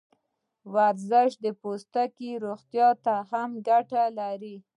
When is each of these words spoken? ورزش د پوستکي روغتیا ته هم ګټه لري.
ورزش 0.73 1.31
د 1.45 1.47
پوستکي 1.61 2.31
روغتیا 2.45 2.89
ته 3.05 3.15
هم 3.29 3.49
ګټه 3.67 4.03
لري. 4.19 4.55